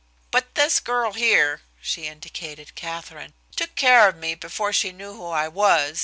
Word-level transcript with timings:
"But 0.31 0.55
this 0.55 0.79
girl 0.79 1.13
here" 1.13 1.61
she 1.79 2.07
indicated 2.07 2.73
Katherine 2.73 3.35
"took 3.55 3.75
care 3.75 4.07
of 4.09 4.15
me 4.17 4.33
before 4.33 4.73
she 4.73 4.91
knew 4.91 5.13
who 5.13 5.27
I 5.27 5.47
was. 5.47 5.99